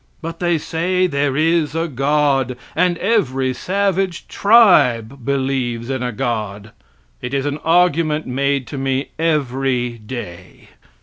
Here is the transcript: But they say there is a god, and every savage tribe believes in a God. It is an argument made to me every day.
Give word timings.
But 0.19 0.39
they 0.39 0.57
say 0.57 1.05
there 1.05 1.37
is 1.37 1.75
a 1.75 1.87
god, 1.87 2.57
and 2.75 2.97
every 2.97 3.53
savage 3.53 4.27
tribe 4.27 5.23
believes 5.23 5.91
in 5.91 6.01
a 6.01 6.11
God. 6.11 6.71
It 7.21 7.35
is 7.35 7.45
an 7.45 7.59
argument 7.59 8.25
made 8.25 8.65
to 8.69 8.79
me 8.79 9.11
every 9.19 9.99
day. 9.99 10.69